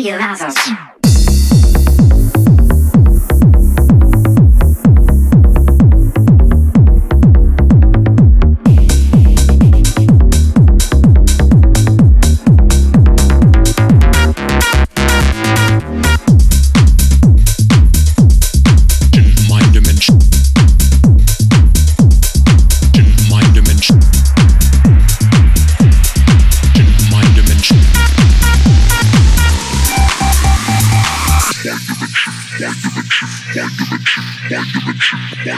[0.00, 0.99] Radio Lazarus.